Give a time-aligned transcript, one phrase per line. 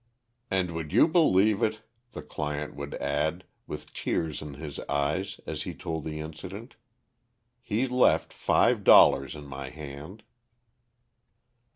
[0.49, 1.81] "And would you believe it,"
[2.13, 6.75] the client would add, with tears in his eyes, as he told the incident,
[7.61, 10.23] "He left five dollars in my hand."